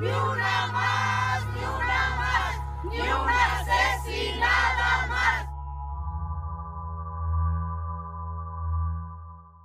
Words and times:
ni 0.00 0.06
una 0.06 0.66
más, 0.72 1.44
ni 1.54 1.60
una 1.60 2.16
más, 2.16 2.54
ni 2.84 3.00
una 3.00 3.56
asesinada 3.56 5.06
más. 5.08 5.46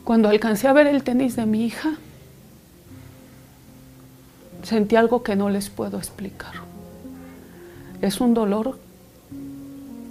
Cuando 0.03 0.29
alcancé 0.29 0.67
a 0.67 0.73
ver 0.73 0.87
el 0.87 1.03
tenis 1.03 1.35
de 1.35 1.45
mi 1.45 1.65
hija, 1.65 1.91
sentí 4.63 4.95
algo 4.95 5.21
que 5.21 5.35
no 5.35 5.49
les 5.49 5.69
puedo 5.69 5.97
explicar. 5.97 6.53
Es 8.01 8.19
un 8.19 8.33
dolor 8.33 8.79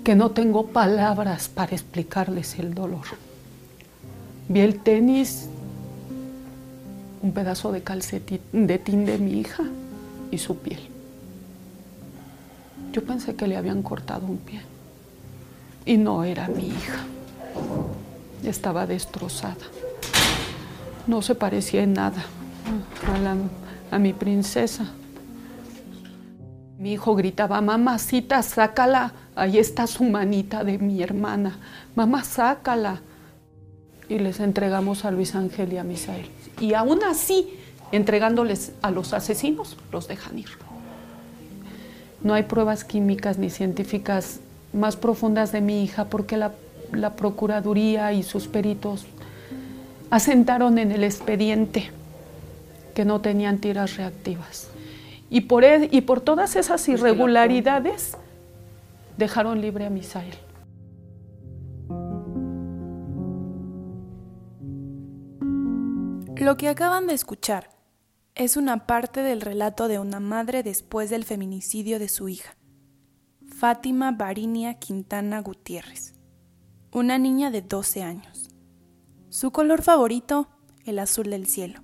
que 0.05 0.15
no 0.15 0.31
tengo 0.31 0.69
palabras 0.69 1.49
para 1.49 1.73
explicarles 1.73 2.61
el 2.61 2.75
dolor. 2.75 3.07
Vi 4.49 4.61
el 4.61 4.79
tenis, 4.81 5.49
un 7.23 7.33
pedazo 7.33 7.73
de 7.73 7.83
calcetín 7.83 8.41
de 8.53 8.79
tin 8.79 9.05
de 9.05 9.19
mi 9.19 9.33
hija 9.41 9.65
y 10.33 10.39
su 10.39 10.59
piel. 10.59 10.81
Yo 12.93 13.05
pensé 13.05 13.37
que 13.37 13.47
le 13.47 13.57
habían 13.57 13.83
cortado 13.83 14.27
un 14.27 14.39
pie 14.39 14.61
y 15.87 15.97
no 15.97 16.25
era 16.25 16.49
mi 16.49 16.67
hija. 16.67 17.05
Estaba 18.43 18.87
destrozada. 18.87 19.65
No 21.07 21.23
se 21.23 21.37
parecía 21.37 21.83
en 21.83 21.93
nada 21.93 22.25
a, 23.07 23.95
a 23.95 23.99
mi 23.99 24.13
princesa. 24.13 24.93
Mi 26.79 26.95
hijo 26.95 27.15
gritaba, 27.15 27.61
mamacita, 27.61 28.43
sácala. 28.43 29.13
Ahí 29.37 29.59
está 29.59 29.87
su 29.87 30.03
manita 30.05 30.65
de 30.65 30.79
mi 30.79 31.03
hermana. 31.03 31.59
Mamá, 31.95 32.25
sácala. 32.25 33.01
Y 34.09 34.19
les 34.19 34.41
entregamos 34.41 35.05
a 35.05 35.11
Luis 35.11 35.35
Ángel 35.35 35.73
y 35.73 35.79
a 35.79 35.85
Misael. 35.85 36.27
Y 36.61 36.75
aún 36.75 37.05
así, 37.05 37.57
entregándoles 37.93 38.73
a 38.83 38.91
los 38.91 39.13
asesinos, 39.13 39.77
los 39.93 40.09
dejan 40.09 40.39
ir. 40.39 40.49
No 42.23 42.35
hay 42.35 42.45
pruebas 42.45 42.85
químicas 42.85 43.39
ni 43.39 43.51
científicas 43.51 44.41
más 44.73 44.97
profundas 44.97 45.53
de 45.53 45.61
mi 45.61 45.85
hija 45.85 46.07
porque 46.07 46.37
la, 46.37 46.53
la 46.93 47.15
Procuraduría 47.15 48.13
y 48.13 48.23
sus 48.23 48.49
peritos 48.49 49.07
asentaron 50.11 50.79
en 50.79 50.93
el 50.93 51.05
expediente 51.05 51.91
que 52.95 53.05
no 53.05 53.21
tenían 53.21 53.59
tiras 53.59 53.97
reactivas. 53.97 54.69
Y 55.31 55.43
por, 55.43 55.65
y 55.65 56.01
por 56.03 56.21
todas 56.21 56.57
esas 56.57 56.87
irregularidades 56.89 58.17
dejaron 59.17 59.61
libre 59.61 59.87
a 59.87 59.91
Misael. 59.91 60.35
Lo 66.37 66.57
que 66.57 66.69
acaban 66.69 67.07
de 67.07 67.15
escuchar 67.15 67.71
es 68.35 68.57
una 68.57 68.87
parte 68.87 69.21
del 69.21 69.43
relato 69.43 69.89
de 69.89 69.99
una 69.99 70.19
madre 70.19 70.63
después 70.63 71.11
del 71.11 71.25
feminicidio 71.25 71.99
de 71.99 72.09
su 72.09 72.31
hija, 72.31 72.57
Fátima 73.47 74.11
Barinia 74.13 74.75
Quintana 74.75 75.41
Gutiérrez, 75.43 76.15
una 76.93 77.19
niña 77.19 77.51
de 77.51 77.61
12 77.61 78.03
años. 78.03 78.49
Su 79.29 79.51
color 79.51 79.83
favorito, 79.83 80.49
el 80.87 80.99
azul 80.99 81.29
del 81.29 81.47
cielo. 81.47 81.83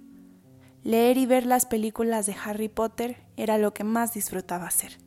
Leer 0.83 1.19
y 1.19 1.27
ver 1.27 1.45
las 1.45 1.67
películas 1.67 2.25
de 2.25 2.35
Harry 2.43 2.69
Potter 2.69 3.27
era 3.37 3.59
lo 3.59 3.75
que 3.75 3.85
más 3.85 4.15
disfrutaba 4.15 4.67
hacer. 4.67 4.99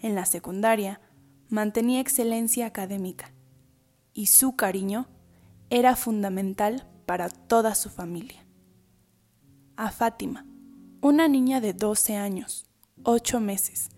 En 0.00 0.16
la 0.16 0.26
secundaria 0.26 1.00
mantenía 1.48 2.00
excelencia 2.00 2.66
académica 2.66 3.32
y 4.12 4.26
su 4.26 4.56
cariño 4.56 5.06
era 5.70 5.94
fundamental 5.94 6.88
para 7.06 7.28
toda 7.28 7.76
su 7.76 7.88
familia. 7.88 8.49
A 9.82 9.90
Fátima, 9.90 10.44
una 11.00 11.26
niña 11.26 11.62
de 11.62 11.72
12 11.72 12.14
años, 12.14 12.66
8 13.04 13.40
meses 13.40 13.88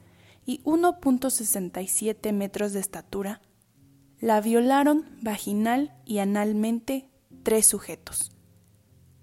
y 0.46 0.62
1.67 0.62 2.32
metros 2.32 2.72
de 2.72 2.78
estatura, 2.78 3.42
la 4.20 4.40
violaron 4.40 5.04
vaginal 5.22 5.92
y 6.04 6.18
analmente 6.18 7.10
tres 7.42 7.66
sujetos 7.66 8.30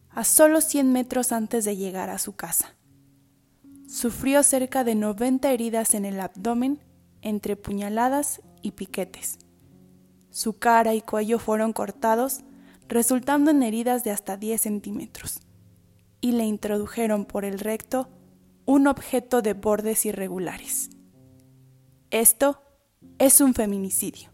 a 0.10 0.26
solo 0.26 0.60
100 0.60 0.92
metros 0.92 1.32
antes 1.32 1.64
de 1.64 1.78
llegar 1.78 2.10
a 2.10 2.20
su 2.20 2.36
casa. 2.36 2.76
Sufrió 3.88 4.44
cerca 4.44 4.84
de 4.84 4.96
90 4.96 5.54
heridas 5.54 5.94
en 5.94 6.04
el 6.04 6.20
abdomen 6.20 6.82
entre 7.22 7.56
puñaladas 7.56 8.42
y 8.62 8.72
piquetes. 8.72 9.38
Su 10.30 10.60
cara 10.60 10.94
y 10.94 11.00
cuello 11.04 11.40
fueron 11.40 11.72
cortados, 11.72 12.42
resultando 12.90 13.50
en 13.50 13.64
heridas 13.64 14.04
de 14.04 14.12
hasta 14.12 14.36
10 14.36 14.60
centímetros, 14.60 15.40
y 16.22 16.34
le 16.34 16.46
introdujeron 16.46 17.26
por 17.26 17.46
el 17.46 17.60
recto 17.60 18.10
un 18.66 18.88
objeto 18.88 19.42
de 19.42 19.54
bordes 19.54 20.06
irregulares. 20.06 20.90
Esto 22.12 22.62
es 23.18 23.42
un 23.42 23.54
feminicidio. 23.54 24.30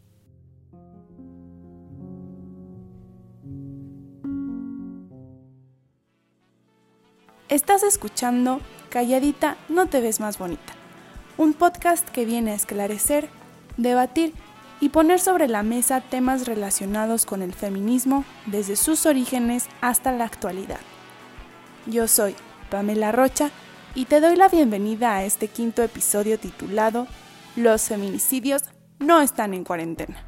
Estás 7.48 7.84
escuchando 7.84 8.60
Calladita, 8.90 9.58
no 9.70 9.88
te 9.88 10.02
ves 10.02 10.20
más 10.20 10.38
bonita, 10.40 10.74
un 11.38 11.54
podcast 11.54 12.10
que 12.10 12.26
viene 12.26 12.52
a 12.52 12.56
esclarecer, 12.56 13.30
debatir 13.78 14.34
y 14.82 14.90
poner 14.90 15.20
sobre 15.20 15.48
la 15.48 15.62
mesa 15.62 16.02
temas 16.02 16.48
relacionados 16.48 17.26
con 17.26 17.42
el 17.42 17.54
feminismo 17.54 18.26
desde 18.46 18.76
sus 18.76 19.06
orígenes 19.06 19.68
hasta 19.82 20.12
la 20.12 20.26
actualidad. 20.26 20.80
Yo 21.88 22.08
soy 22.08 22.36
Pamela 22.72 23.12
Rocha 23.12 23.52
y 23.94 24.06
te 24.06 24.20
doy 24.20 24.36
la 24.36 24.50
bienvenida 24.50 25.16
a 25.16 25.24
este 25.24 25.48
quinto 25.48 25.84
episodio 25.84 26.40
titulado 26.40 27.06
Los 27.56 27.84
feminicidios 27.84 28.64
no 28.98 29.22
están 29.22 29.54
en 29.54 29.64
cuarentena. 29.64 30.26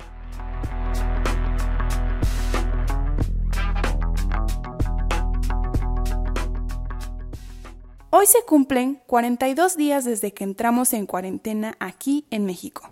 Hoy 8.11 8.27
se 8.27 8.43
cumplen 8.45 9.01
42 9.07 9.77
días 9.77 10.05
desde 10.05 10.33
que 10.33 10.43
entramos 10.43 10.93
en 10.93 11.07
cuarentena 11.07 11.75
aquí 11.79 12.27
en 12.29 12.45
México. 12.45 12.91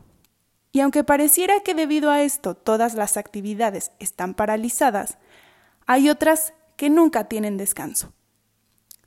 Y 0.72 0.80
aunque 0.80 1.04
pareciera 1.04 1.60
que 1.60 1.76
debido 1.76 2.10
a 2.10 2.24
esto 2.24 2.56
todas 2.56 2.96
las 2.96 3.16
actividades 3.16 3.92
están 4.00 4.34
paralizadas, 4.34 5.20
hay 5.86 6.10
otras 6.10 6.54
que 6.78 6.90
nunca 6.90 7.26
tienen 7.26 7.58
descanso. 7.58 8.12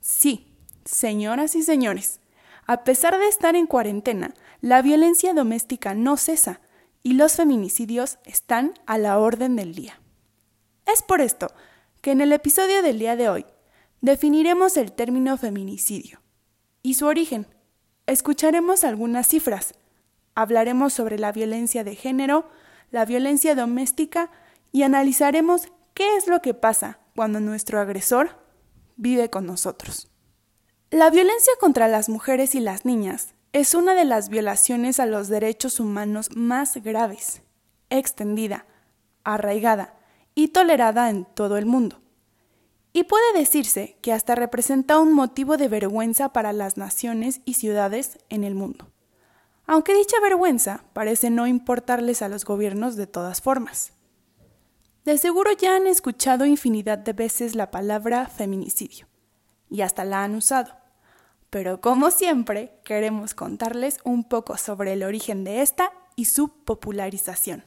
Sí, 0.01 0.47
señoras 0.85 1.55
y 1.55 1.63
señores, 1.63 2.19
a 2.65 2.83
pesar 2.83 3.17
de 3.17 3.27
estar 3.27 3.55
en 3.55 3.67
cuarentena, 3.67 4.33
la 4.61 4.81
violencia 4.81 5.33
doméstica 5.33 5.93
no 5.93 6.17
cesa 6.17 6.61
y 7.03 7.13
los 7.13 7.35
feminicidios 7.35 8.19
están 8.25 8.73
a 8.85 8.97
la 8.97 9.19
orden 9.19 9.55
del 9.55 9.73
día. 9.73 9.99
Es 10.85 11.01
por 11.01 11.21
esto 11.21 11.51
que 12.01 12.11
en 12.11 12.21
el 12.21 12.31
episodio 12.31 12.81
del 12.81 12.99
día 12.99 13.15
de 13.15 13.29
hoy 13.29 13.45
Definiremos 14.01 14.77
el 14.77 14.93
término 14.93 15.37
feminicidio 15.37 16.21
y 16.81 16.93
su 16.93 17.05
origen. 17.05 17.47
Escucharemos 18.05 18.85
algunas 18.85 19.27
cifras. 19.27 19.73
Hablaremos 20.35 20.93
sobre 20.93 21.19
la 21.19 21.33
violencia 21.33 21.83
de 21.83 21.95
género, 21.95 22.49
la 22.91 23.03
violencia 23.03 23.55
doméstica 23.55 24.31
y 24.71 24.83
analizaremos 24.83 25.67
qué 25.93 26.15
es 26.15 26.27
lo 26.27 26.41
que 26.41 26.53
pasa 26.53 26.99
cuando 27.13 27.41
nuestro 27.41 27.81
agresor 27.81 28.39
vive 28.99 29.29
con 29.29 29.45
nosotros. 29.47 30.09
La 30.91 31.09
violencia 31.09 31.53
contra 31.59 31.87
las 31.87 32.09
mujeres 32.09 32.53
y 32.53 32.59
las 32.59 32.83
niñas 32.83 33.33
es 33.53 33.73
una 33.73 33.95
de 33.95 34.05
las 34.05 34.29
violaciones 34.29 34.99
a 34.99 35.05
los 35.05 35.29
derechos 35.29 35.79
humanos 35.79 36.29
más 36.35 36.75
graves, 36.83 37.41
extendida, 37.89 38.65
arraigada 39.23 39.95
y 40.35 40.49
tolerada 40.49 41.09
en 41.09 41.25
todo 41.25 41.57
el 41.57 41.65
mundo. 41.65 42.01
Y 42.91 43.03
puede 43.03 43.33
decirse 43.33 43.97
que 44.01 44.11
hasta 44.11 44.35
representa 44.35 44.99
un 44.99 45.13
motivo 45.13 45.55
de 45.57 45.69
vergüenza 45.69 46.33
para 46.33 46.51
las 46.51 46.75
naciones 46.75 47.39
y 47.45 47.53
ciudades 47.53 48.17
en 48.29 48.43
el 48.43 48.53
mundo, 48.53 48.89
aunque 49.65 49.95
dicha 49.95 50.19
vergüenza 50.19 50.83
parece 50.93 51.29
no 51.29 51.47
importarles 51.47 52.21
a 52.21 52.29
los 52.29 52.43
gobiernos 52.43 52.95
de 52.97 53.07
todas 53.07 53.41
formas. 53.41 53.93
De 55.09 55.17
seguro 55.17 55.51
ya 55.53 55.75
han 55.75 55.87
escuchado 55.87 56.45
infinidad 56.45 56.99
de 56.99 57.13
veces 57.13 57.55
la 57.55 57.71
palabra 57.71 58.27
feminicidio, 58.27 59.07
y 59.67 59.81
hasta 59.81 60.05
la 60.05 60.23
han 60.23 60.35
usado, 60.35 60.75
pero 61.49 61.81
como 61.81 62.11
siempre 62.11 62.73
queremos 62.83 63.33
contarles 63.33 63.97
un 64.03 64.23
poco 64.23 64.55
sobre 64.57 64.93
el 64.93 65.01
origen 65.01 65.43
de 65.43 65.63
esta 65.63 65.93
y 66.15 66.25
su 66.25 66.49
popularización. 66.49 67.63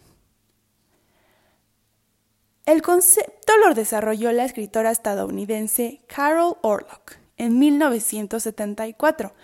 El 2.65 2.81
concepto 2.81 3.55
lo 3.67 3.75
desarrolló 3.75 4.31
la 4.31 4.45
escritora 4.45 4.93
estadounidense 4.93 6.01
Carol 6.07 6.59
Orlock 6.63 7.17
en 7.39 7.59
1974 7.59 9.35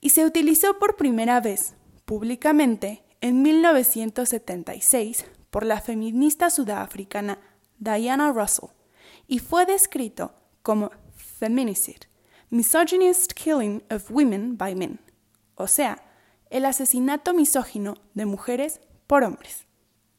y 0.00 0.10
se 0.10 0.24
utilizó 0.24 0.80
por 0.80 0.96
primera 0.96 1.40
vez 1.40 1.76
públicamente 2.04 3.04
en 3.20 3.42
1976 3.42 5.24
por 5.54 5.64
la 5.64 5.80
feminista 5.80 6.50
sudafricana 6.50 7.38
Diana 7.78 8.32
Russell 8.32 8.70
y 9.28 9.38
fue 9.38 9.66
descrito 9.66 10.34
como 10.62 10.90
feminicide 11.14 12.08
Misogynist 12.50 13.34
Killing 13.34 13.84
of 13.88 14.10
Women 14.10 14.58
by 14.58 14.74
Men, 14.74 14.98
o 15.54 15.68
sea, 15.68 16.02
el 16.50 16.64
asesinato 16.64 17.34
misógino 17.34 17.94
de 18.14 18.26
mujeres 18.26 18.80
por 19.06 19.22
hombres. 19.22 19.64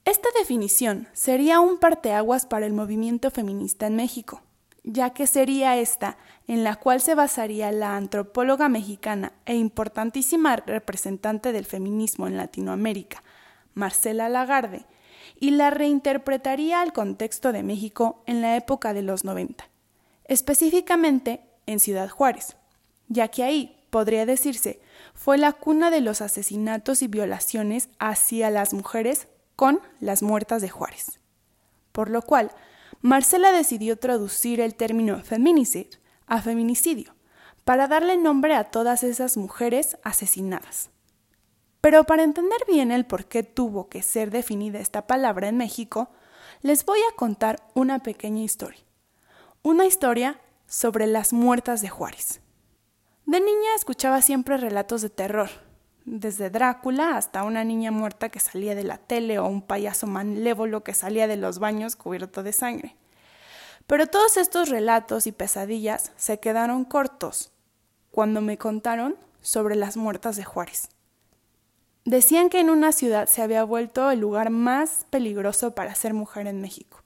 Esta 0.06 0.30
definición 0.40 1.10
sería 1.12 1.60
un 1.60 1.80
parteaguas 1.80 2.46
para 2.46 2.66
el 2.66 2.72
movimiento 2.72 3.30
feminista 3.30 3.88
en 3.88 3.98
México, 3.98 4.42
ya 4.86 5.10
que 5.10 5.28
sería 5.28 5.76
esta 5.76 6.18
en 6.48 6.64
la 6.64 6.78
cual 6.78 7.02
se 7.02 7.14
basaría 7.14 7.74
la 7.74 7.98
antropóloga 7.98 8.70
mexicana 8.70 9.34
e 9.46 9.56
importantísima 9.56 10.56
representante 10.56 11.52
del 11.52 11.66
feminismo 11.66 12.26
en 12.26 12.38
Latinoamérica, 12.38 13.22
Marcela 13.74 14.30
Lagarde, 14.30 14.86
y 15.40 15.52
la 15.52 15.70
reinterpretaría 15.70 16.82
al 16.82 16.94
contexto 16.94 17.52
de 17.52 17.64
México 17.64 18.24
en 18.26 18.42
la 18.42 18.56
época 18.56 18.94
de 18.94 19.02
los 19.02 19.24
90, 19.24 19.70
específicamente 20.26 21.42
en 21.66 21.80
Ciudad 21.80 22.10
Juárez, 22.10 22.56
ya 23.08 23.28
que 23.28 23.44
ahí, 23.44 23.78
podría 23.90 24.26
decirse, 24.26 24.82
fue 25.14 25.38
la 25.38 25.54
cuna 25.54 25.90
de 25.90 26.02
los 26.02 26.22
asesinatos 26.22 27.02
y 27.02 27.08
violaciones 27.08 27.90
hacia 28.00 28.50
las 28.50 28.74
mujeres 28.74 29.28
con 29.56 29.80
las 30.00 30.22
muertas 30.22 30.62
de 30.62 30.70
Juárez. 30.70 31.20
Por 31.92 32.10
lo 32.10 32.22
cual, 32.22 32.52
Marcela 33.02 33.52
decidió 33.52 33.98
traducir 33.98 34.60
el 34.60 34.76
término 34.76 35.22
feminicide 35.24 35.92
a 36.28 36.42
feminicidio, 36.42 37.16
para 37.64 37.88
darle 37.88 38.18
nombre 38.18 38.56
a 38.56 38.66
todas 38.66 39.04
esas 39.04 39.38
mujeres 39.38 39.98
asesinadas. 40.04 40.90
Pero 41.86 42.04
para 42.04 42.24
entender 42.24 42.58
bien 42.68 42.92
el 42.92 43.06
por 43.06 43.26
qué 43.26 43.44
tuvo 43.44 43.90
que 43.90 44.02
ser 44.02 44.32
definida 44.32 44.80
esta 44.80 45.06
palabra 45.06 45.50
en 45.50 45.58
México, 45.58 46.10
les 46.64 46.84
voy 46.84 46.98
a 46.98 47.16
contar 47.16 47.62
una 47.76 48.00
pequeña 48.00 48.42
historia. 48.42 48.84
Una 49.62 49.86
historia 49.86 50.42
sobre 50.66 51.06
las 51.06 51.32
muertas 51.32 51.84
de 51.84 51.90
Juárez. 51.90 52.42
De 53.28 53.40
niña 53.40 53.76
escuchaba 53.76 54.24
siempre 54.24 54.58
relatos 54.58 55.04
de 55.04 55.12
terror, 55.12 55.52
desde 56.06 56.50
Drácula 56.50 57.18
hasta 57.18 57.44
una 57.44 57.64
niña 57.64 57.92
muerta 57.92 58.30
que 58.30 58.40
salía 58.40 58.74
de 58.74 58.84
la 58.84 58.98
tele 58.98 59.38
o 59.38 59.46
un 59.46 59.62
payaso 59.62 60.08
malévolo 60.08 60.84
que 60.84 60.96
salía 60.96 61.28
de 61.28 61.38
los 61.38 61.60
baños 61.60 61.96
cubierto 61.96 62.42
de 62.42 62.54
sangre. 62.54 62.96
Pero 63.86 64.08
todos 64.08 64.38
estos 64.38 64.70
relatos 64.70 65.28
y 65.28 65.32
pesadillas 65.32 66.14
se 66.16 66.40
quedaron 66.40 66.84
cortos 66.84 67.52
cuando 68.10 68.42
me 68.42 68.58
contaron 68.58 69.18
sobre 69.44 69.76
las 69.76 69.98
muertas 69.98 70.36
de 70.36 70.46
Juárez. 70.46 70.90
Decían 72.06 72.50
que 72.50 72.60
en 72.60 72.69
una 72.69 72.92
ciudad 72.92 73.28
se 73.28 73.42
había 73.42 73.63
vuelto 73.63 74.12
el 74.12 74.19
lugar 74.19 74.52
más 74.52 75.07
peligroso 75.10 75.74
para 75.74 75.96
ser 75.96 76.13
mujer 76.13 76.46
en 76.46 76.62
México. 76.62 77.02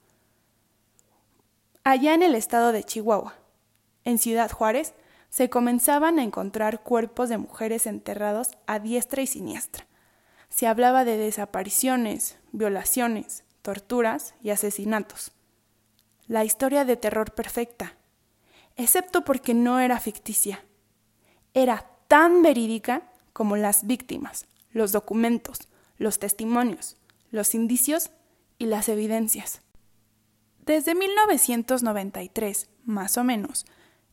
Allá 1.84 2.12
en 2.12 2.22
el 2.22 2.34
estado 2.34 2.70
de 2.70 2.84
Chihuahua, 2.84 3.34
en 4.04 4.18
Ciudad 4.18 4.50
Juárez, 4.50 4.92
se 5.30 5.48
comenzaban 5.48 6.18
a 6.18 6.22
encontrar 6.22 6.82
cuerpos 6.82 7.30
de 7.30 7.38
mujeres 7.38 7.86
enterrados 7.86 8.50
a 8.66 8.78
diestra 8.78 9.22
y 9.22 9.26
siniestra. 9.26 9.86
Se 10.50 10.66
hablaba 10.66 11.06
de 11.06 11.16
desapariciones, 11.16 12.36
violaciones, 12.52 13.44
torturas 13.62 14.34
y 14.42 14.50
asesinatos. 14.50 15.32
La 16.26 16.44
historia 16.44 16.84
de 16.84 16.98
terror 16.98 17.32
perfecta, 17.32 17.94
excepto 18.76 19.24
porque 19.24 19.54
no 19.54 19.80
era 19.80 19.98
ficticia. 19.98 20.62
Era 21.54 21.86
tan 22.06 22.42
verídica 22.42 23.04
como 23.32 23.56
las 23.56 23.86
víctimas, 23.86 24.46
los 24.72 24.92
documentos, 24.92 25.68
los 25.98 26.18
testimonios, 26.18 26.96
los 27.30 27.54
indicios 27.54 28.10
y 28.58 28.66
las 28.66 28.88
evidencias. 28.88 29.62
Desde 30.64 30.94
1993, 30.94 32.68
más 32.84 33.16
o 33.18 33.24
menos, 33.24 33.66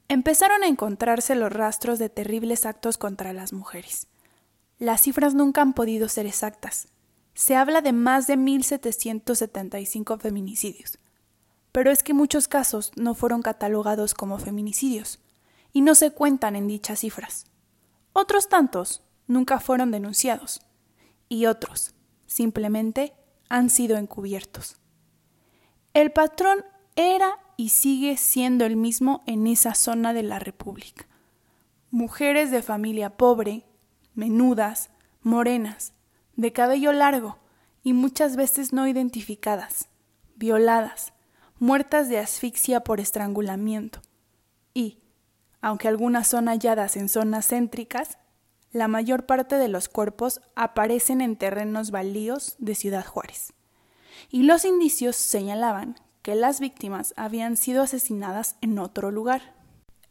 empezaron 0.07 0.63
a 0.63 0.67
encontrarse 0.67 1.35
los 1.35 1.51
rastros 1.51 1.99
de 1.99 2.09
terribles 2.09 2.65
actos 2.65 2.97
contra 2.97 3.33
las 3.33 3.53
mujeres. 3.53 4.07
Las 4.79 5.01
cifras 5.01 5.33
nunca 5.33 5.61
han 5.61 5.73
podido 5.73 6.07
ser 6.07 6.25
exactas. 6.25 6.87
Se 7.33 7.55
habla 7.55 7.81
de 7.81 7.93
más 7.93 8.27
de 8.27 8.37
1.775 8.37 10.19
feminicidios. 10.19 10.99
Pero 11.71 11.91
es 11.91 12.01
que 12.01 12.13
muchos 12.13 12.47
casos 12.47 12.91
no 12.95 13.13
fueron 13.13 13.41
catalogados 13.41 14.13
como 14.13 14.39
feminicidios 14.39 15.19
y 15.73 15.81
no 15.81 15.93
se 15.93 16.11
cuentan 16.11 16.55
en 16.55 16.67
dichas 16.67 17.01
cifras. 17.01 17.45
Otros 18.13 18.49
tantos 18.49 19.03
nunca 19.27 19.59
fueron 19.59 19.91
denunciados 19.91 20.61
y 21.29 21.45
otros 21.45 21.93
simplemente 22.25 23.13
han 23.49 23.69
sido 23.69 23.97
encubiertos. 23.97 24.77
El 25.93 26.11
patrón 26.11 26.63
era 26.95 27.39
y 27.55 27.69
sigue 27.69 28.17
siendo 28.17 28.65
el 28.65 28.75
mismo 28.75 29.23
en 29.25 29.47
esa 29.47 29.73
zona 29.73 30.13
de 30.13 30.23
la 30.23 30.39
República. 30.39 31.07
Mujeres 31.89 32.51
de 32.51 32.61
familia 32.61 33.17
pobre, 33.17 33.65
menudas, 34.13 34.89
morenas, 35.21 35.93
de 36.35 36.53
cabello 36.53 36.91
largo 36.91 37.39
y 37.83 37.93
muchas 37.93 38.35
veces 38.35 38.73
no 38.73 38.87
identificadas, 38.87 39.89
violadas, 40.35 41.13
muertas 41.59 42.09
de 42.09 42.19
asfixia 42.19 42.81
por 42.81 42.99
estrangulamiento. 42.99 44.01
Y, 44.73 44.99
aunque 45.61 45.87
algunas 45.87 46.27
son 46.27 46.47
halladas 46.47 46.97
en 46.97 47.09
zonas 47.09 47.47
céntricas, 47.47 48.17
la 48.71 48.87
mayor 48.87 49.25
parte 49.25 49.55
de 49.55 49.67
los 49.67 49.89
cuerpos 49.89 50.41
aparecen 50.55 51.21
en 51.21 51.35
terrenos 51.35 51.91
baldíos 51.91 52.55
de 52.59 52.75
Ciudad 52.75 53.05
Juárez. 53.05 53.53
Y 54.29 54.43
los 54.43 54.65
indicios 54.65 55.15
señalaban 55.15 55.99
que 56.21 56.35
las 56.35 56.59
víctimas 56.59 57.13
habían 57.15 57.55
sido 57.55 57.83
asesinadas 57.83 58.57
en 58.61 58.79
otro 58.79 59.11
lugar. 59.11 59.53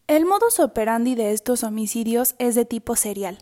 El 0.07 0.25
modus 0.25 0.61
operandi 0.61 1.15
de 1.15 1.33
estos 1.33 1.65
homicidios 1.65 2.37
es 2.39 2.55
de 2.55 2.65
tipo 2.65 2.97
serial. 2.97 3.39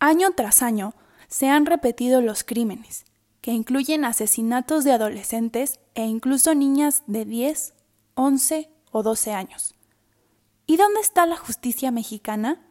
Año 0.00 0.30
tras 0.34 0.62
año 0.62 0.94
se 1.28 1.48
han 1.48 1.66
repetido 1.66 2.20
los 2.20 2.42
crímenes, 2.42 3.04
que 3.40 3.52
incluyen 3.52 4.04
asesinatos 4.04 4.84
de 4.84 4.92
adolescentes 4.92 5.78
e 5.94 6.04
incluso 6.04 6.54
niñas 6.54 7.02
de 7.06 7.24
10, 7.24 7.74
11 8.14 8.70
o 8.90 9.02
12 9.02 9.32
años. 9.32 9.74
¿Y 10.66 10.76
dónde 10.76 11.00
está 11.00 11.26
la 11.26 11.36
justicia 11.36 11.90
mexicana? 11.90 12.67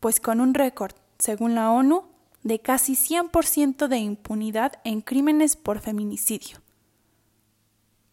Pues 0.00 0.18
con 0.18 0.40
un 0.40 0.54
récord, 0.54 0.94
según 1.18 1.54
la 1.54 1.70
ONU, 1.70 2.04
de 2.42 2.60
casi 2.60 2.94
100% 2.94 3.86
de 3.86 3.98
impunidad 3.98 4.80
en 4.84 5.02
crímenes 5.02 5.56
por 5.56 5.80
feminicidio. 5.80 6.58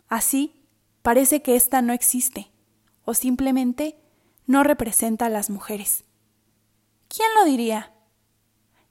Así, 0.10 0.66
parece 1.02 1.42
que 1.42 1.56
ésta 1.56 1.82
no 1.82 1.94
existe, 1.94 2.52
o 3.06 3.14
simplemente 3.14 3.98
no 4.46 4.64
representa 4.64 5.28
a 5.28 5.30
las 5.30 5.50
mujeres. 5.50 6.04
¿Quién 7.08 7.30
lo 7.36 7.46
diría? 7.46 7.94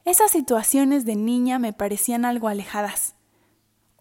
Esas 0.05 0.31
situaciones 0.31 1.05
de 1.05 1.17
niña 1.17 1.59
me 1.59 1.73
parecían 1.73 2.25
algo 2.25 2.49
alejadas. 2.49 3.15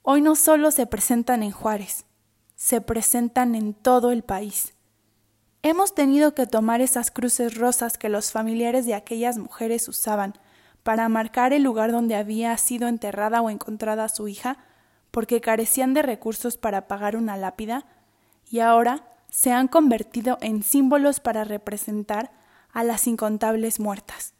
Hoy 0.03 0.21
no 0.21 0.35
solo 0.35 0.71
se 0.71 0.85
presentan 0.85 1.41
en 1.41 1.51
Juárez, 1.51 2.05
se 2.55 2.79
presentan 2.79 3.55
en 3.55 3.73
todo 3.73 4.11
el 4.11 4.23
país. 4.23 4.74
Hemos 5.67 5.95
tenido 5.95 6.35
que 6.35 6.45
tomar 6.45 6.79
esas 6.81 7.09
cruces 7.09 7.55
rosas 7.55 7.97
que 7.97 8.07
los 8.07 8.31
familiares 8.31 8.85
de 8.85 8.93
aquellas 8.93 9.39
mujeres 9.39 9.87
usaban 9.87 10.35
para 10.83 11.09
marcar 11.09 11.53
el 11.53 11.63
lugar 11.63 11.91
donde 11.91 12.13
había 12.13 12.55
sido 12.59 12.87
enterrada 12.87 13.41
o 13.41 13.49
encontrada 13.49 14.07
su 14.07 14.27
hija 14.27 14.59
porque 15.09 15.41
carecían 15.41 15.95
de 15.95 16.03
recursos 16.03 16.57
para 16.57 16.87
pagar 16.87 17.15
una 17.15 17.35
lápida 17.35 17.87
y 18.47 18.59
ahora 18.59 19.11
se 19.31 19.53
han 19.53 19.67
convertido 19.67 20.37
en 20.39 20.61
símbolos 20.61 21.19
para 21.19 21.43
representar 21.43 22.31
a 22.71 22.83
las 22.83 23.07
incontables 23.07 23.79
muertas. 23.79 24.35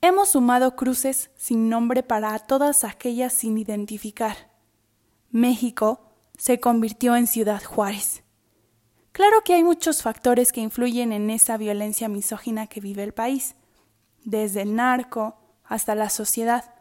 Hemos 0.00 0.30
sumado 0.30 0.74
cruces 0.74 1.30
sin 1.36 1.68
nombre 1.68 2.02
para 2.02 2.36
todas 2.40 2.82
aquellas 2.82 3.32
sin 3.32 3.58
identificar. 3.58 4.50
México 5.30 6.00
se 6.36 6.58
convirtió 6.58 7.14
en 7.14 7.28
Ciudad 7.28 7.62
Juárez. 7.62 8.25
Claro 9.16 9.40
que 9.44 9.54
hay 9.54 9.64
muchos 9.64 10.02
factores 10.02 10.52
que 10.52 10.60
influyen 10.60 11.10
en 11.10 11.30
esa 11.30 11.56
violencia 11.56 12.06
misógina 12.06 12.66
que 12.66 12.82
vive 12.82 13.02
el 13.02 13.14
país, 13.14 13.56
desde 14.24 14.60
el 14.60 14.74
narco 14.74 15.38
hasta 15.64 15.94
la 15.94 16.10
sociedad, 16.10 16.74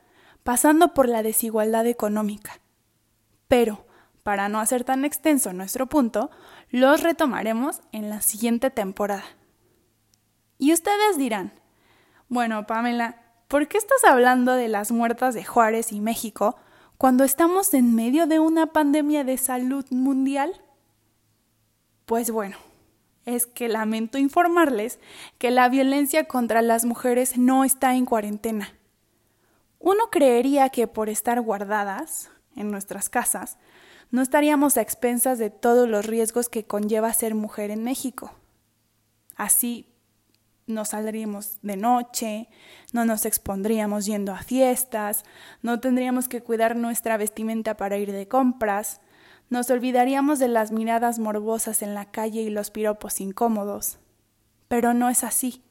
pasando 0.43 0.93
por 0.93 1.07
la 1.07 1.23
desigualdad 1.23 1.87
económica. 1.87 2.59
Pero, 3.47 3.85
para 4.21 4.49
no 4.49 4.59
hacer 4.59 4.83
tan 4.83 5.05
extenso 5.05 5.53
nuestro 5.53 5.87
punto, 5.87 6.29
los 6.71 7.03
retomaremos 7.03 7.79
en 7.93 8.09
la 8.09 8.19
siguiente 8.19 8.69
temporada. 8.69 9.23
Y 10.57 10.73
ustedes 10.73 11.17
dirán, 11.17 11.53
bueno, 12.27 12.67
Pamela, 12.67 13.15
¿por 13.47 13.69
qué 13.69 13.77
estás 13.77 14.03
hablando 14.03 14.55
de 14.55 14.67
las 14.67 14.91
muertas 14.91 15.35
de 15.35 15.45
Juárez 15.45 15.93
y 15.93 16.01
México 16.01 16.57
cuando 16.97 17.23
estamos 17.23 17.73
en 17.73 17.95
medio 17.95 18.27
de 18.27 18.39
una 18.39 18.73
pandemia 18.73 19.23
de 19.23 19.37
salud 19.37 19.85
mundial? 19.89 20.64
Pues 22.05 22.29
bueno, 22.31 22.57
es 23.25 23.45
que 23.47 23.67
lamento 23.67 24.17
informarles 24.17 24.99
que 25.37 25.51
la 25.51 25.67
violencia 25.69 26.25
contra 26.25 26.61
las 26.61 26.85
mujeres 26.85 27.37
no 27.37 27.63
está 27.63 27.95
en 27.95 28.05
cuarentena. 28.05 28.73
Uno 29.79 30.09
creería 30.11 30.69
que 30.69 30.87
por 30.87 31.09
estar 31.09 31.41
guardadas, 31.41 32.29
en 32.55 32.71
nuestras 32.71 33.09
casas, 33.09 33.57
no 34.11 34.21
estaríamos 34.21 34.77
a 34.77 34.81
expensas 34.81 35.39
de 35.39 35.49
todos 35.49 35.89
los 35.89 36.05
riesgos 36.05 36.47
que 36.47 36.65
conlleva 36.65 37.11
ser 37.13 37.35
mujer 37.35 37.71
en 37.71 37.83
México. 37.83 38.31
Así 39.35 39.91
no 40.67 40.85
saldríamos 40.85 41.59
de 41.61 41.77
noche, 41.77 42.47
no 42.93 43.05
nos 43.05 43.25
expondríamos 43.25 44.05
yendo 44.05 44.33
a 44.33 44.41
fiestas, 44.41 45.23
no 45.61 45.79
tendríamos 45.79 46.27
que 46.27 46.41
cuidar 46.41 46.75
nuestra 46.75 47.17
vestimenta 47.17 47.77
para 47.77 47.97
ir 47.97 48.11
de 48.11 48.27
compras, 48.27 49.01
nos 49.55 49.69
olvidaríamos 49.69 50.37
de 50.37 50.49
las 50.49 50.73
miradas 50.73 51.17
morbosas 51.17 51.81
en 51.81 51.93
la 51.93 52.11
calle 52.11 52.41
y 52.41 52.49
los 52.49 52.71
piropos 52.71 53.21
incómodos. 53.21 53.99
Pero 54.67 54.93
no 54.93 55.07
es 55.07 55.23
así. 55.23 55.63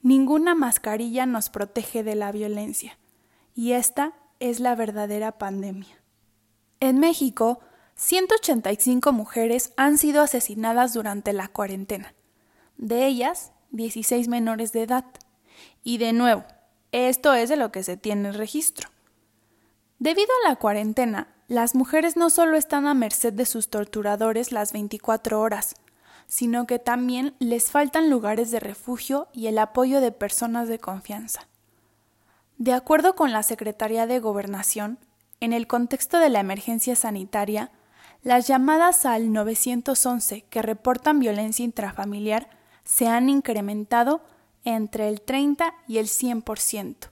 Ninguna 0.00 0.54
mascarilla 0.54 1.26
nos 1.26 1.50
protege 1.50 2.02
de 2.04 2.14
la 2.14 2.32
violencia, 2.32 2.98
y 3.54 3.72
esta 3.72 4.14
es 4.40 4.60
la 4.60 4.74
verdadera 4.76 5.32
pandemia. 5.32 5.94
En 6.80 7.00
México, 7.00 7.60
185 7.96 9.12
mujeres 9.12 9.74
han 9.76 9.98
sido 9.98 10.22
asesinadas 10.22 10.94
durante 10.94 11.34
la 11.34 11.48
cuarentena. 11.48 12.14
De 12.78 13.06
ellas, 13.06 13.52
16 13.72 14.26
menores 14.28 14.72
de 14.72 14.84
edad. 14.84 15.04
Y 15.84 15.98
de 15.98 16.14
nuevo, 16.14 16.44
esto 16.92 17.34
es 17.34 17.50
de 17.50 17.58
lo 17.58 17.72
que 17.72 17.82
se 17.82 17.98
tiene 17.98 18.32
registro. 18.32 18.88
Debido 19.98 20.30
a 20.46 20.48
la 20.48 20.56
cuarentena, 20.56 21.28
las 21.52 21.74
mujeres 21.74 22.16
no 22.16 22.30
solo 22.30 22.56
están 22.56 22.86
a 22.86 22.94
merced 22.94 23.34
de 23.34 23.44
sus 23.44 23.68
torturadores 23.68 24.52
las 24.52 24.72
24 24.72 25.38
horas, 25.38 25.74
sino 26.26 26.66
que 26.66 26.78
también 26.78 27.34
les 27.40 27.70
faltan 27.70 28.08
lugares 28.08 28.50
de 28.50 28.58
refugio 28.58 29.28
y 29.34 29.48
el 29.48 29.58
apoyo 29.58 30.00
de 30.00 30.12
personas 30.12 30.66
de 30.68 30.78
confianza. 30.78 31.48
De 32.56 32.72
acuerdo 32.72 33.14
con 33.14 33.32
la 33.32 33.42
Secretaría 33.42 34.06
de 34.06 34.18
Gobernación, 34.18 34.98
en 35.40 35.52
el 35.52 35.66
contexto 35.66 36.20
de 36.20 36.30
la 36.30 36.40
emergencia 36.40 36.96
sanitaria, 36.96 37.70
las 38.22 38.46
llamadas 38.46 39.04
al 39.04 39.30
911 39.30 40.46
que 40.48 40.62
reportan 40.62 41.18
violencia 41.18 41.66
intrafamiliar 41.66 42.48
se 42.84 43.08
han 43.08 43.28
incrementado 43.28 44.22
entre 44.64 45.06
el 45.06 45.20
30 45.20 45.74
y 45.86 45.98
el 45.98 46.06
100%, 46.06 47.10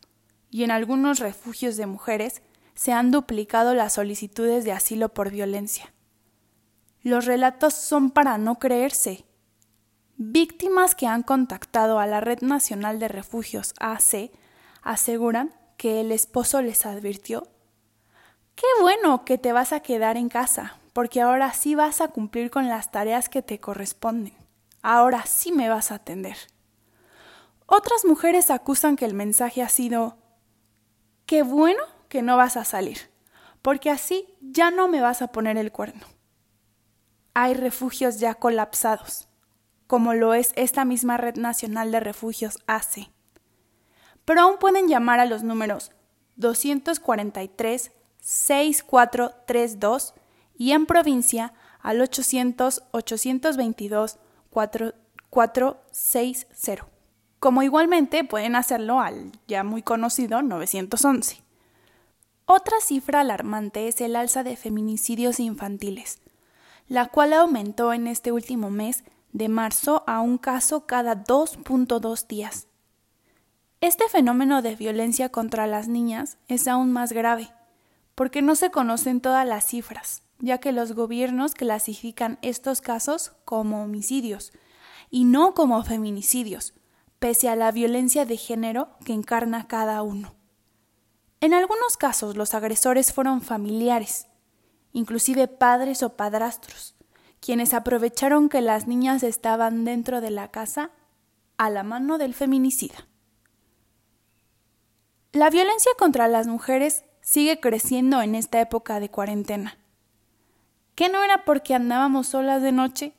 y 0.50 0.64
en 0.64 0.70
algunos 0.70 1.18
refugios 1.18 1.76
de 1.76 1.84
mujeres 1.84 2.40
se 2.74 2.92
han 2.92 3.10
duplicado 3.10 3.74
las 3.74 3.94
solicitudes 3.94 4.64
de 4.64 4.72
asilo 4.72 5.10
por 5.10 5.30
violencia. 5.30 5.92
Los 7.02 7.26
relatos 7.26 7.74
son 7.74 8.10
para 8.10 8.38
no 8.38 8.58
creerse. 8.58 9.24
Víctimas 10.16 10.94
que 10.94 11.06
han 11.06 11.22
contactado 11.22 11.98
a 11.98 12.06
la 12.06 12.20
Red 12.20 12.42
Nacional 12.42 12.98
de 12.98 13.08
Refugios 13.08 13.74
AC 13.80 14.30
aseguran 14.82 15.54
que 15.76 16.00
el 16.00 16.12
esposo 16.12 16.60
les 16.62 16.86
advirtió 16.86 17.48
Qué 18.54 18.66
bueno 18.82 19.24
que 19.24 19.38
te 19.38 19.52
vas 19.52 19.72
a 19.72 19.80
quedar 19.80 20.18
en 20.18 20.28
casa, 20.28 20.78
porque 20.92 21.22
ahora 21.22 21.54
sí 21.54 21.74
vas 21.74 22.02
a 22.02 22.08
cumplir 22.08 22.50
con 22.50 22.68
las 22.68 22.90
tareas 22.90 23.30
que 23.30 23.40
te 23.40 23.58
corresponden 23.58 24.40
ahora 24.82 25.24
sí 25.26 25.52
me 25.52 25.68
vas 25.68 25.90
a 25.90 25.96
atender. 25.96 26.36
Otras 27.66 28.04
mujeres 28.04 28.50
acusan 28.50 28.96
que 28.96 29.04
el 29.04 29.14
mensaje 29.14 29.62
ha 29.62 29.68
sido, 29.68 30.16
qué 31.26 31.42
bueno 31.42 31.82
que 32.10 32.20
no 32.20 32.36
vas 32.36 32.58
a 32.58 32.66
salir, 32.66 32.98
porque 33.62 33.88
así 33.88 34.26
ya 34.42 34.70
no 34.70 34.88
me 34.88 35.00
vas 35.00 35.22
a 35.22 35.28
poner 35.28 35.56
el 35.56 35.72
cuerno. 35.72 36.04
Hay 37.32 37.54
refugios 37.54 38.20
ya 38.20 38.34
colapsados, 38.34 39.30
como 39.86 40.12
lo 40.12 40.34
es 40.34 40.52
esta 40.56 40.84
misma 40.84 41.16
Red 41.16 41.36
Nacional 41.36 41.92
de 41.92 42.00
Refugios 42.00 42.58
AC. 42.66 43.08
Pero 44.26 44.42
aún 44.42 44.58
pueden 44.58 44.88
llamar 44.88 45.20
a 45.20 45.24
los 45.24 45.44
números 45.44 45.92
243 46.36 47.92
6432 48.20 50.14
y 50.58 50.72
en 50.72 50.86
provincia 50.86 51.52
al 51.80 52.00
800 52.00 52.82
822 52.90 54.18
4460. 54.50 56.88
Como 57.38 57.62
igualmente 57.62 58.24
pueden 58.24 58.56
hacerlo 58.56 59.00
al 59.00 59.32
ya 59.46 59.62
muy 59.64 59.82
conocido 59.82 60.42
911. 60.42 61.49
Otra 62.52 62.80
cifra 62.80 63.20
alarmante 63.20 63.86
es 63.86 64.00
el 64.00 64.16
alza 64.16 64.42
de 64.42 64.56
feminicidios 64.56 65.38
infantiles, 65.38 66.18
la 66.88 67.06
cual 67.06 67.32
aumentó 67.32 67.92
en 67.92 68.08
este 68.08 68.32
último 68.32 68.70
mes 68.70 69.04
de 69.32 69.48
marzo 69.48 70.02
a 70.08 70.20
un 70.20 70.36
caso 70.36 70.84
cada 70.84 71.22
2.2 71.22 72.26
días. 72.26 72.66
Este 73.80 74.08
fenómeno 74.08 74.62
de 74.62 74.74
violencia 74.74 75.28
contra 75.28 75.68
las 75.68 75.86
niñas 75.86 76.38
es 76.48 76.66
aún 76.66 76.90
más 76.90 77.12
grave, 77.12 77.52
porque 78.16 78.42
no 78.42 78.56
se 78.56 78.72
conocen 78.72 79.20
todas 79.20 79.46
las 79.46 79.64
cifras, 79.64 80.24
ya 80.40 80.58
que 80.58 80.72
los 80.72 80.90
gobiernos 80.90 81.54
clasifican 81.54 82.40
estos 82.42 82.80
casos 82.80 83.30
como 83.44 83.84
homicidios 83.84 84.52
y 85.08 85.22
no 85.22 85.54
como 85.54 85.84
feminicidios, 85.84 86.74
pese 87.20 87.48
a 87.48 87.54
la 87.54 87.70
violencia 87.70 88.24
de 88.24 88.36
género 88.36 88.88
que 89.04 89.12
encarna 89.12 89.68
cada 89.68 90.02
uno. 90.02 90.39
En 91.40 91.54
algunos 91.54 91.96
casos 91.96 92.36
los 92.36 92.52
agresores 92.52 93.14
fueron 93.14 93.40
familiares, 93.40 94.26
inclusive 94.92 95.48
padres 95.48 96.02
o 96.02 96.14
padrastros, 96.16 96.94
quienes 97.40 97.72
aprovecharon 97.72 98.50
que 98.50 98.60
las 98.60 98.86
niñas 98.86 99.22
estaban 99.22 99.86
dentro 99.86 100.20
de 100.20 100.30
la 100.30 100.50
casa 100.50 100.90
a 101.56 101.70
la 101.70 101.82
mano 101.82 102.18
del 102.18 102.34
feminicida. 102.34 103.06
La 105.32 105.48
violencia 105.48 105.92
contra 105.98 106.28
las 106.28 106.46
mujeres 106.46 107.04
sigue 107.22 107.58
creciendo 107.58 108.20
en 108.20 108.34
esta 108.34 108.60
época 108.60 109.00
de 109.00 109.08
cuarentena. 109.10 109.78
¿Qué 110.94 111.08
no 111.08 111.22
era 111.22 111.46
porque 111.46 111.74
andábamos 111.74 112.28
solas 112.28 112.60
de 112.60 112.72
noche? 112.72 113.14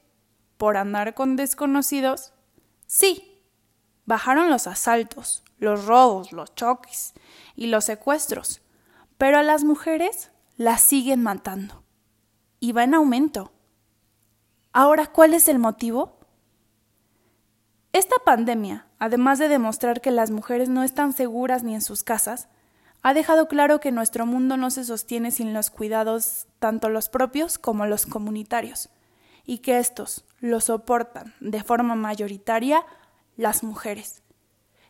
¿Por 0.57 0.77
andar 0.77 1.15
con 1.15 1.35
desconocidos? 1.35 2.33
Sí. 2.85 3.41
Bajaron 4.05 4.49
los 4.49 4.67
asaltos, 4.67 5.43
los 5.61 5.85
robos, 5.85 6.33
los 6.33 6.53
choques 6.55 7.13
y 7.55 7.67
los 7.67 7.85
secuestros, 7.85 8.61
pero 9.17 9.37
a 9.37 9.43
las 9.43 9.63
mujeres 9.63 10.31
las 10.57 10.81
siguen 10.81 11.23
matando. 11.23 11.83
Y 12.59 12.73
va 12.73 12.83
en 12.83 12.95
aumento. 12.95 13.53
Ahora, 14.73 15.07
¿cuál 15.07 15.33
es 15.33 15.47
el 15.47 15.59
motivo? 15.59 16.19
Esta 17.93 18.15
pandemia, 18.25 18.87
además 18.99 19.37
de 19.37 19.49
demostrar 19.49 20.01
que 20.01 20.11
las 20.11 20.31
mujeres 20.31 20.67
no 20.67 20.83
están 20.83 21.13
seguras 21.13 21.63
ni 21.63 21.75
en 21.75 21.81
sus 21.81 22.03
casas, 22.03 22.49
ha 23.03 23.13
dejado 23.13 23.47
claro 23.47 23.79
que 23.79 23.91
nuestro 23.91 24.25
mundo 24.25 24.57
no 24.57 24.71
se 24.71 24.83
sostiene 24.83 25.29
sin 25.29 25.53
los 25.53 25.69
cuidados 25.69 26.47
tanto 26.59 26.89
los 26.89 27.09
propios 27.09 27.59
como 27.59 27.85
los 27.85 28.05
comunitarios, 28.05 28.89
y 29.45 29.59
que 29.59 29.77
estos 29.77 30.25
los 30.39 30.65
soportan 30.65 31.35
de 31.39 31.63
forma 31.63 31.95
mayoritaria 31.95 32.83
las 33.37 33.63
mujeres. 33.63 34.23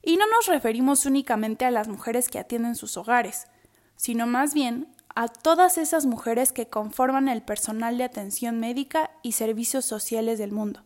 Y 0.04 0.18
no 0.18 0.26
nos 0.28 0.48
referimos 0.48 1.06
únicamente 1.06 1.66
a 1.66 1.72
las 1.72 1.88
mujeres 1.88 2.30
que 2.30 2.40
atienden 2.40 2.76
sus 2.76 2.98
hogares, 2.98 3.48
sino 3.96 4.26
más 4.26 4.54
bien 4.54 4.88
a 5.16 5.28
todas 5.28 5.78
esas 5.78 6.06
mujeres 6.06 6.52
que 6.52 6.68
conforman 6.68 7.28
el 7.28 7.44
personal 7.44 7.98
de 7.98 8.06
atención 8.06 8.60
médica 8.60 9.12
y 9.22 9.34
servicios 9.34 9.86
sociales 9.86 10.40
del 10.40 10.52
mundo, 10.52 10.84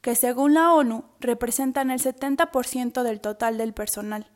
que 0.00 0.14
según 0.14 0.54
la 0.54 0.72
ONU 0.72 1.04
representan 1.20 1.90
el 1.90 2.00
70% 2.00 3.02
del 3.02 3.20
total 3.20 3.56
del 3.56 3.72
personal. 3.72 4.30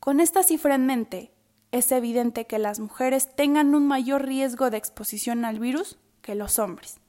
Con 0.00 0.20
esta 0.20 0.42
cifra 0.42 0.74
en 0.74 0.86
mente, 0.86 1.32
es 1.72 1.90
evidente 1.92 2.46
que 2.46 2.58
las 2.58 2.80
mujeres 2.80 3.34
tengan 3.34 3.74
un 3.74 3.86
mayor 3.86 4.24
riesgo 4.24 4.70
de 4.70 4.76
exposición 4.76 5.44
al 5.44 5.58
virus 5.58 5.98
que 6.22 6.34
los 6.34 6.58
hombres. 6.58 7.00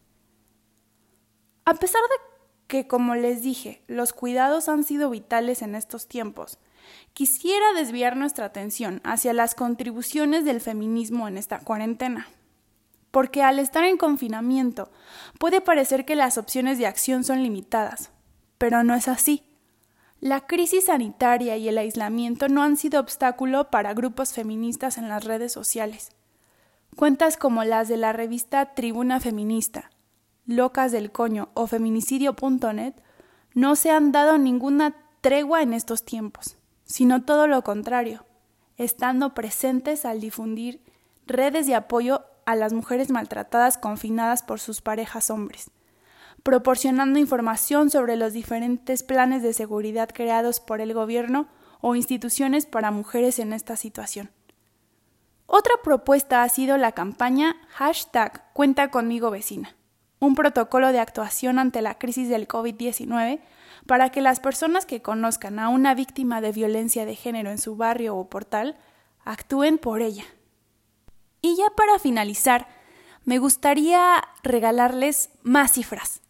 A 1.65 1.73
pesar 1.73 2.01
de 2.01 2.36
que, 2.67 2.87
como 2.87 3.15
les 3.15 3.41
dije, 3.41 3.81
los 3.87 4.13
cuidados 4.13 4.69
han 4.69 4.83
sido 4.83 5.09
vitales 5.09 5.61
en 5.61 5.75
estos 5.75 6.07
tiempos, 6.07 6.59
quisiera 7.13 7.73
desviar 7.73 8.15
nuestra 8.15 8.45
atención 8.45 9.01
hacia 9.03 9.33
las 9.33 9.55
contribuciones 9.55 10.45
del 10.45 10.61
feminismo 10.61 11.27
en 11.27 11.37
esta 11.37 11.59
cuarentena. 11.59 12.27
Porque 13.11 13.41
al 13.41 13.59
estar 13.59 13.83
en 13.83 13.97
confinamiento 13.97 14.91
puede 15.39 15.61
parecer 15.61 16.05
que 16.05 16.15
las 16.15 16.37
opciones 16.37 16.77
de 16.77 16.87
acción 16.87 17.23
son 17.23 17.41
limitadas, 17.41 18.11
pero 18.57 18.83
no 18.83 18.93
es 18.93 19.07
así. 19.07 19.43
La 20.19 20.41
crisis 20.41 20.85
sanitaria 20.85 21.57
y 21.57 21.67
el 21.69 21.77
aislamiento 21.77 22.49
no 22.49 22.63
han 22.63 22.75
sido 22.75 22.99
obstáculo 22.99 23.69
para 23.69 23.93
grupos 23.93 24.33
feministas 24.33 24.97
en 24.97 25.09
las 25.09 25.23
redes 25.23 25.53
sociales. 25.53 26.09
Cuentas 26.95 27.37
como 27.37 27.63
las 27.63 27.87
de 27.87 27.97
la 27.97 28.13
revista 28.13 28.73
Tribuna 28.73 29.19
Feminista, 29.19 29.91
Locas 30.47 30.91
del 30.91 31.11
Coño 31.11 31.49
o 31.53 31.67
feminicidio.net 31.67 32.95
no 33.53 33.75
se 33.75 33.91
han 33.91 34.11
dado 34.11 34.37
ninguna 34.39 34.95
tregua 35.21 35.61
en 35.61 35.73
estos 35.73 36.03
tiempos, 36.03 36.57
sino 36.85 37.23
todo 37.23 37.47
lo 37.47 37.63
contrario, 37.63 38.25
estando 38.77 39.33
presentes 39.33 40.05
al 40.05 40.19
difundir 40.19 40.81
redes 41.25 41.67
de 41.67 41.75
apoyo 41.75 42.25
a 42.45 42.55
las 42.55 42.73
mujeres 42.73 43.11
maltratadas 43.11 43.77
confinadas 43.77 44.41
por 44.41 44.59
sus 44.59 44.81
parejas 44.81 45.29
hombres 45.29 45.69
proporcionando 46.43 47.19
información 47.19 47.89
sobre 47.89 48.15
los 48.15 48.31
diferentes 48.31 49.03
planes 49.03 49.43
de 49.43 49.51
seguridad 49.51 50.09
creados 50.13 50.61
por 50.61 50.81
el 50.81 50.93
gobierno 50.93 51.47
o 51.81 51.95
instituciones 51.95 52.65
para 52.65 52.91
mujeres 52.91 53.39
en 53.39 53.53
esta 53.53 53.75
situación. 53.75 54.31
Otra 55.45 55.73
propuesta 55.83 56.43
ha 56.43 56.49
sido 56.49 56.77
la 56.77 56.93
campaña 56.93 57.57
hashtag 57.69 58.51
Cuenta 58.53 58.91
conmigo 58.91 59.29
vecina, 59.29 59.75
un 60.19 60.35
protocolo 60.35 60.91
de 60.91 60.99
actuación 60.99 61.59
ante 61.59 61.81
la 61.81 61.97
crisis 61.97 62.29
del 62.29 62.47
COVID-19 62.47 63.39
para 63.85 64.09
que 64.09 64.21
las 64.21 64.39
personas 64.39 64.85
que 64.85 65.01
conozcan 65.01 65.59
a 65.59 65.69
una 65.69 65.93
víctima 65.95 66.41
de 66.41 66.51
violencia 66.51 67.05
de 67.05 67.15
género 67.15 67.51
en 67.51 67.57
su 67.57 67.75
barrio 67.75 68.15
o 68.15 68.29
portal 68.29 68.77
actúen 69.23 69.77
por 69.77 70.01
ella. 70.01 70.25
Y 71.41 71.55
ya 71.55 71.69
para 71.75 71.99
finalizar, 71.99 72.67
me 73.25 73.39
gustaría 73.39 74.23
regalarles 74.43 75.29
más 75.43 75.73
cifras, 75.73 76.21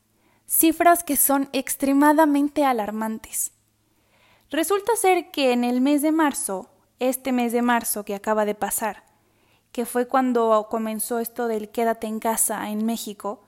cifras 0.46 1.03
que 1.03 1.15
son 1.15 1.50
extremadamente 1.53 2.65
alarmantes. 2.65 3.51
Resulta 4.50 4.96
ser 4.96 5.32
que 5.32 5.51
en 5.51 5.63
el 5.63 5.82
mes 5.82 6.01
de 6.01 6.12
marzo, 6.12 6.70
este 7.00 7.32
mes 7.32 7.51
de 7.51 7.62
marzo 7.62 8.03
que 8.03 8.15
acaba 8.15 8.46
de 8.46 8.56
pasar, 8.56 9.03
que 9.72 9.86
fue 9.86 10.08
cuando 10.08 10.67
comenzó 10.70 11.20
esto 11.20 11.48
del 11.48 11.70
quédate 11.70 12.08
en 12.08 12.20
casa 12.20 12.70
en 12.70 12.86
México, 12.86 13.47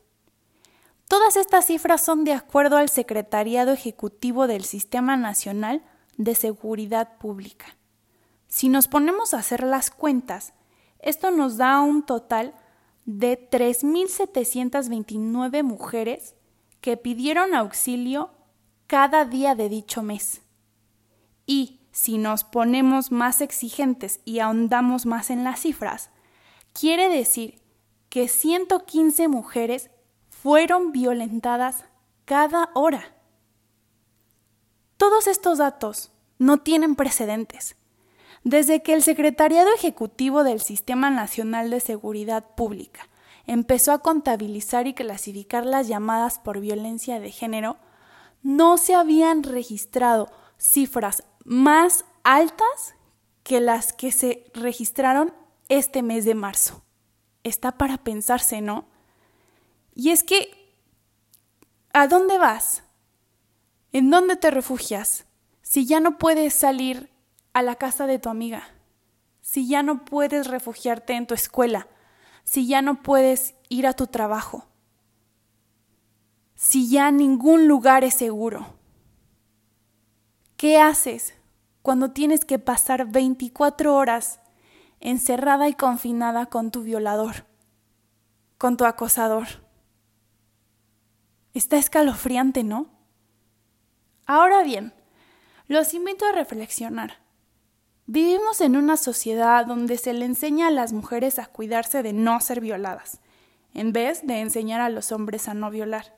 Todas 1.08 1.38
estas 1.38 1.66
cifras 1.66 2.06
son 2.06 2.24
de 2.24 2.34
acuerdo 2.34 2.78
al 2.78 2.90
Secretariado 2.90 3.74
Ejecutivo 3.74 4.46
del 4.46 4.64
Sistema 4.64 5.18
Nacional 5.18 5.82
de 6.18 6.36
Seguridad 6.36 7.18
Pública. 7.18 7.66
Si 8.48 8.70
nos 8.70 8.88
ponemos 8.88 9.34
a 9.34 9.40
hacer 9.40 9.64
las 9.64 9.90
cuentas, 9.90 10.54
esto 11.00 11.32
nos 11.32 11.58
da 11.58 11.82
un 11.82 12.04
total 12.04 12.54
de 13.10 13.50
3.729 13.50 15.64
mujeres 15.64 16.36
que 16.80 16.96
pidieron 16.96 17.56
auxilio 17.56 18.30
cada 18.86 19.26
día 19.26 19.56
de 19.56 19.68
dicho 19.68 20.04
mes. 20.04 20.44
Y 21.48 21.80
si 21.92 22.20
nos 22.20 22.44
ponemos 22.44 23.12
más 23.12 23.42
exigentes 23.42 24.20
y 24.26 24.38
ahondamos 24.38 25.08
más 25.08 25.32
en 25.32 25.44
las 25.44 25.62
cifras, 25.62 26.12
quiere 26.72 27.10
decir 27.10 27.60
que 28.10 28.28
115 28.28 29.28
mujeres 29.28 29.90
fueron 30.30 30.92
violentadas 30.92 31.86
cada 32.26 32.70
hora. 32.76 33.16
Todos 34.98 35.26
estos 35.26 35.58
datos 35.58 36.12
no 36.38 36.60
tienen 36.60 36.96
precedentes. 36.96 37.76
Desde 38.44 38.82
que 38.82 38.94
el 38.94 39.04
Secretariado 39.04 39.70
Ejecutivo 39.76 40.44
del 40.44 40.62
Sistema 40.62 41.10
Nacional 41.10 41.70
de 41.70 41.80
Seguridad 41.80 42.56
Pública 42.56 43.10
empezó 43.46 43.92
a 43.92 44.00
contabilizar 44.00 44.88
y 44.88 44.94
clasificar 44.94 45.66
las 45.66 45.88
llamadas 45.88 46.40
por 46.40 46.60
violencia 46.60 47.20
de 47.20 47.32
género, 47.32 47.78
no 48.44 48.78
se 48.78 48.96
habían 48.96 49.44
registrado 49.44 50.32
cifras 50.58 51.24
más 51.44 52.06
altas 52.24 52.96
que 53.44 53.60
las 53.60 53.92
que 53.92 54.12
se 54.12 54.46
registraron 54.54 55.34
este 55.68 56.04
mes 56.04 56.26
de 56.26 56.36
marzo. 56.36 56.84
Está 57.44 57.78
para 57.78 57.98
pensarse, 57.98 58.62
¿no? 58.62 58.86
Y 59.96 60.12
es 60.12 60.24
que, 60.24 60.76
¿a 61.92 62.08
dónde 62.08 62.38
vas? 62.38 62.84
¿En 63.92 64.10
dónde 64.10 64.36
te 64.36 64.52
refugias? 64.52 65.26
Si 65.62 65.86
ya 65.86 66.00
no 66.00 66.18
puedes 66.18 66.54
salir 66.54 67.10
a 67.60 67.62
la 67.62 67.76
casa 67.76 68.08
de 68.08 68.20
tu 68.20 68.30
amiga, 68.30 68.70
si 69.42 69.68
ya 69.68 69.84
no 69.84 70.06
puedes 70.06 70.48
refugiarte 70.48 71.14
en 71.14 71.28
tu 71.28 71.34
escuela, 71.34 71.88
si 72.44 72.68
ya 72.68 72.82
no 72.82 73.04
puedes 73.04 73.54
ir 73.68 73.86
a 73.86 73.94
tu 73.94 74.08
trabajo, 74.08 74.66
si 76.56 76.90
ya 76.90 77.12
ningún 77.12 77.68
lugar 77.68 78.04
es 78.04 78.14
seguro. 78.14 78.76
¿Qué 80.56 80.80
haces 80.80 81.34
cuando 81.82 82.12
tienes 82.12 82.46
que 82.46 82.60
pasar 82.60 83.08
24 83.08 83.96
horas 83.96 84.40
encerrada 85.02 85.68
y 85.68 85.74
confinada 85.74 86.46
con 86.46 86.72
tu 86.72 86.84
violador, 86.84 87.46
con 88.58 88.78
tu 88.78 88.86
acosador? 88.86 89.48
Está 91.54 91.78
escalofriante, 91.78 92.64
¿no? 92.64 92.88
Ahora 94.26 94.64
bien, 94.64 94.94
los 95.68 95.94
invito 95.94 96.26
a 96.26 96.32
reflexionar. 96.32 97.19
Vivimos 98.12 98.60
en 98.62 98.76
una 98.76 98.98
sociedad 98.98 99.68
donde 99.68 99.96
se 100.00 100.14
le 100.14 100.26
enseña 100.26 100.66
a 100.66 100.72
las 100.72 100.94
mujeres 100.94 101.38
a 101.38 101.46
cuidarse 101.46 102.02
de 102.02 102.12
no 102.12 102.42
ser 102.42 102.60
violadas, 102.60 103.22
en 103.76 103.94
vez 103.94 104.26
de 104.26 104.40
enseñar 104.40 104.82
a 104.82 104.90
los 104.90 105.12
hombres 105.12 105.48
a 105.48 105.54
no 105.54 105.70
violar. 105.70 106.18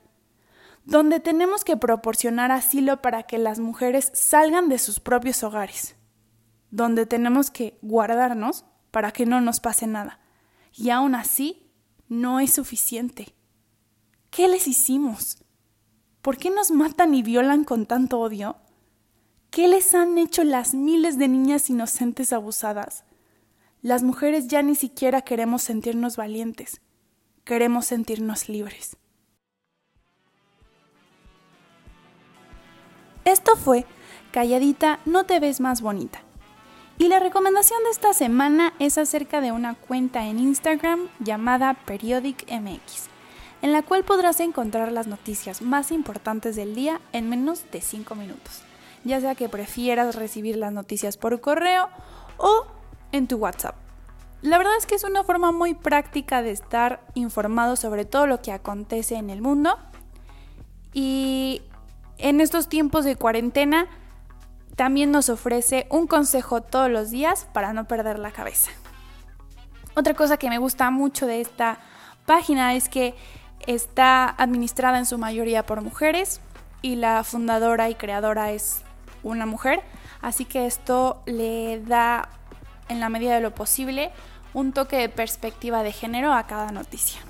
Donde 0.85 1.19
tenemos 1.19 1.65
que 1.65 1.75
proporcionar 1.75 2.49
asilo 2.53 3.01
para 3.01 3.23
que 3.23 3.37
las 3.37 3.59
mujeres 3.59 4.09
salgan 4.15 4.69
de 4.69 4.79
sus 4.79 5.01
propios 5.01 5.43
hogares. 5.43 5.97
Donde 6.69 7.05
tenemos 7.05 7.51
que 7.51 7.77
guardarnos 7.81 8.63
para 8.91 9.11
que 9.11 9.25
no 9.25 9.41
nos 9.41 9.59
pase 9.59 9.85
nada. 9.85 10.21
Y 10.71 10.91
aún 10.91 11.13
así, 11.13 11.73
no 12.07 12.39
es 12.39 12.53
suficiente. 12.53 13.35
¿Qué 14.29 14.47
les 14.47 14.65
hicimos? 14.65 15.43
¿Por 16.21 16.37
qué 16.37 16.51
nos 16.51 16.71
matan 16.71 17.13
y 17.13 17.21
violan 17.21 17.65
con 17.65 17.85
tanto 17.85 18.21
odio? 18.21 18.55
¿Qué 19.51 19.67
les 19.67 19.93
han 19.93 20.17
hecho 20.17 20.45
las 20.45 20.73
miles 20.73 21.17
de 21.17 21.27
niñas 21.27 21.69
inocentes 21.69 22.31
abusadas? 22.31 23.03
Las 23.81 24.01
mujeres 24.01 24.47
ya 24.47 24.61
ni 24.61 24.75
siquiera 24.75 25.23
queremos 25.23 25.61
sentirnos 25.61 26.15
valientes, 26.15 26.79
queremos 27.43 27.85
sentirnos 27.85 28.47
libres. 28.47 28.95
Esto 33.25 33.57
fue 33.57 33.85
Calladita, 34.31 35.01
no 35.03 35.25
te 35.25 35.41
ves 35.41 35.59
más 35.59 35.81
bonita. 35.81 36.21
Y 36.97 37.09
la 37.09 37.19
recomendación 37.19 37.83
de 37.83 37.89
esta 37.89 38.13
semana 38.13 38.73
es 38.79 38.97
acerca 38.97 39.41
de 39.41 39.51
una 39.51 39.75
cuenta 39.75 40.27
en 40.27 40.39
Instagram 40.39 41.09
llamada 41.19 41.73
Periodic 41.73 42.49
MX 42.49 43.09
en 43.61 43.73
la 43.73 43.83
cual 43.83 44.03
podrás 44.03 44.39
encontrar 44.39 44.91
las 44.91 45.07
noticias 45.07 45.61
más 45.61 45.91
importantes 45.91 46.55
del 46.55 46.73
día 46.73 46.99
en 47.11 47.29
menos 47.29 47.63
de 47.71 47.81
5 47.81 48.15
minutos, 48.15 48.63
ya 49.03 49.19
sea 49.19 49.35
que 49.35 49.49
prefieras 49.49 50.15
recibir 50.15 50.57
las 50.57 50.71
noticias 50.71 51.17
por 51.17 51.39
correo 51.41 51.89
o 52.37 52.65
en 53.11 53.27
tu 53.27 53.37
WhatsApp. 53.37 53.75
La 54.41 54.57
verdad 54.57 54.75
es 54.77 54.85
que 54.85 54.95
es 54.95 55.03
una 55.03 55.23
forma 55.23 55.51
muy 55.51 55.73
práctica 55.73 56.41
de 56.41 56.51
estar 56.51 57.01
informado 57.13 57.75
sobre 57.75 58.05
todo 58.05 58.25
lo 58.27 58.41
que 58.41 58.51
acontece 58.51 59.15
en 59.15 59.29
el 59.29 59.41
mundo 59.41 59.77
y 60.93 61.61
en 62.17 62.41
estos 62.41 62.67
tiempos 62.67 63.05
de 63.05 63.15
cuarentena 63.15 63.87
también 64.75 65.11
nos 65.11 65.29
ofrece 65.29 65.85
un 65.89 66.07
consejo 66.07 66.61
todos 66.61 66.89
los 66.89 67.11
días 67.11 67.47
para 67.53 67.73
no 67.73 67.85
perder 67.87 68.17
la 68.17 68.31
cabeza. 68.31 68.71
Otra 69.95 70.13
cosa 70.13 70.37
que 70.37 70.49
me 70.49 70.57
gusta 70.57 70.89
mucho 70.89 71.27
de 71.27 71.41
esta 71.41 71.79
página 72.25 72.73
es 72.73 72.89
que 72.89 73.15
Está 73.67 74.27
administrada 74.27 74.97
en 74.97 75.05
su 75.05 75.17
mayoría 75.17 75.65
por 75.65 75.81
mujeres 75.81 76.41
y 76.81 76.95
la 76.95 77.23
fundadora 77.23 77.89
y 77.89 77.95
creadora 77.95 78.51
es 78.51 78.81
una 79.23 79.45
mujer, 79.45 79.81
así 80.21 80.45
que 80.45 80.65
esto 80.65 81.21
le 81.25 81.81
da, 81.81 82.29
en 82.89 82.99
la 82.99 83.09
medida 83.09 83.35
de 83.35 83.41
lo 83.41 83.53
posible, 83.53 84.11
un 84.53 84.73
toque 84.73 84.97
de 84.97 85.09
perspectiva 85.09 85.83
de 85.83 85.91
género 85.91 86.33
a 86.33 86.47
cada 86.47 86.71
noticia. 86.71 87.21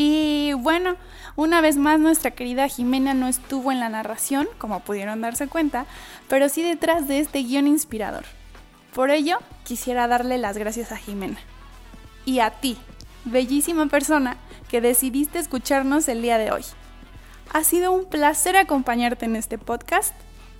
Y 0.00 0.52
bueno, 0.52 0.94
una 1.34 1.60
vez 1.60 1.76
más 1.76 1.98
nuestra 1.98 2.30
querida 2.30 2.68
Jimena 2.68 3.14
no 3.14 3.26
estuvo 3.26 3.72
en 3.72 3.80
la 3.80 3.88
narración, 3.88 4.48
como 4.58 4.80
pudieron 4.80 5.20
darse 5.20 5.48
cuenta, 5.48 5.86
pero 6.28 6.48
sí 6.48 6.62
detrás 6.62 7.08
de 7.08 7.18
este 7.18 7.42
guion 7.42 7.66
inspirador. 7.66 8.24
Por 8.94 9.10
ello, 9.10 9.38
quisiera 9.64 10.06
darle 10.06 10.38
las 10.38 10.56
gracias 10.56 10.92
a 10.92 10.96
Jimena. 10.96 11.38
Y 12.24 12.38
a 12.38 12.50
ti, 12.50 12.78
bellísima 13.24 13.86
persona 13.86 14.36
que 14.68 14.80
decidiste 14.80 15.38
escucharnos 15.38 16.08
el 16.08 16.22
día 16.22 16.38
de 16.38 16.52
hoy. 16.52 16.64
Ha 17.52 17.64
sido 17.64 17.92
un 17.92 18.04
placer 18.04 18.56
acompañarte 18.56 19.24
en 19.24 19.36
este 19.36 19.58
podcast. 19.58 20.14